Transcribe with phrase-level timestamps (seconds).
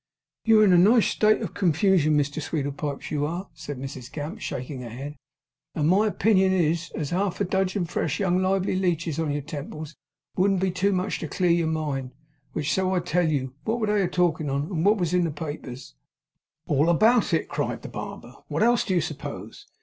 [0.45, 4.39] 'You are in a nice state of confugion, Mr Sweedlepipes, you are!' said Mrs Gamp,
[4.39, 5.15] shaking her head;
[5.75, 9.93] 'and my opinion is, as half a dudgeon fresh young lively leeches on your temples,
[10.35, 12.13] wouldn't be too much to clear your mind,
[12.53, 13.53] which so I tell you.
[13.63, 15.93] Wot were they a talkin' on, and wot was in the papers?'
[16.65, 18.33] 'All about it!' cried the barber.
[18.47, 19.67] 'What else do you suppose?